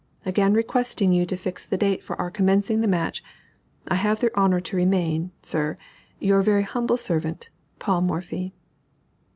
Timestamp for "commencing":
2.31-2.81